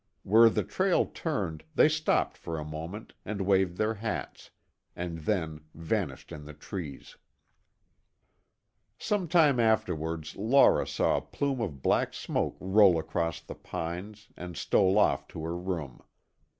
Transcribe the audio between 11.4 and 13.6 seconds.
of black smoke roll across the